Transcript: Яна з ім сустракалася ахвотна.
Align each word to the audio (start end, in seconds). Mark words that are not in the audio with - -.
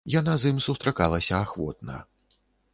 Яна 0.19 0.33
з 0.43 0.53
ім 0.53 0.57
сустракалася 0.67 1.33
ахвотна. 1.43 2.01